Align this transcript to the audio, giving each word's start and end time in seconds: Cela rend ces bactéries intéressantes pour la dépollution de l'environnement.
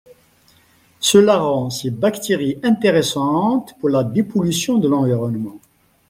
Cela 0.99 1.37
rend 1.37 1.69
ces 1.69 1.91
bactéries 1.91 2.57
intéressantes 2.63 3.75
pour 3.79 3.89
la 3.89 4.03
dépollution 4.03 4.79
de 4.79 4.87
l'environnement. 4.89 5.59